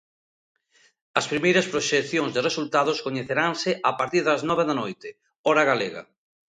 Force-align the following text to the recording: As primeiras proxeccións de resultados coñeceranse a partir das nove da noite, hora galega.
As 1.19 1.25
primeiras 1.31 1.69
proxeccións 1.71 2.31
de 2.33 2.43
resultados 2.47 3.01
coñeceranse 3.05 3.71
a 3.89 3.91
partir 3.99 4.23
das 4.29 4.41
nove 4.49 4.63
da 4.69 4.75
noite, 4.81 5.09
hora 5.47 5.63
galega. 5.71 6.01